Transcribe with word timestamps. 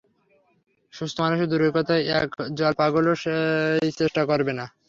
সুস্থ 0.93 1.17
মানুষ 1.23 1.39
দূরের 1.51 1.71
কথা, 1.77 1.93
এক 2.19 2.29
জল 2.57 2.73
পাগলও 2.79 3.13
সেই 3.23 3.89
চেষ্টা 3.99 4.21
করবে 4.29 4.53
না। 4.59 4.65